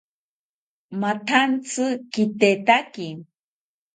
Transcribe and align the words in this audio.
Mathantzi 1.01 1.85
kitetaki 2.11 3.07